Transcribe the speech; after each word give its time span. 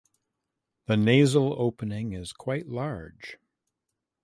The 0.87 0.97
nasal 0.97 1.53
opening 1.61 2.13
is 2.13 2.33
quite 2.33 2.67
large. 2.67 3.37